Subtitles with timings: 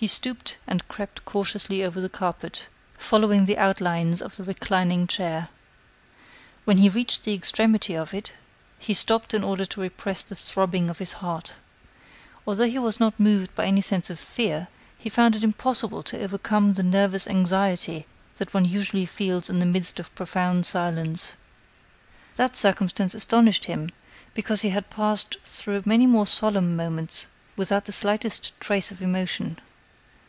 [0.00, 5.48] He stooped and crept cautiously over the carpet, following the outlines of the reclining chair.
[6.64, 8.32] When he reached the extremity of it,
[8.78, 11.54] he stopped in order to repress the throbbing of his heart.
[12.46, 16.20] Although he was not moved by any sense of fear, he found it impossible to
[16.22, 21.32] overcome the nervous anxiety that one usually feels in the midst of profound silence.
[22.36, 23.90] That circumstance astonished him,
[24.32, 27.26] because he had passed through many more solemn moments
[27.56, 29.58] without the slightest trace of emotion.